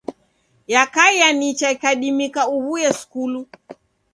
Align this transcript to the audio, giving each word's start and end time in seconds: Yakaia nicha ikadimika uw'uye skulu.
Yakaia 0.73 1.27
nicha 1.39 1.67
ikadimika 1.75 2.41
uw'uye 2.55 2.89
skulu. 2.99 3.41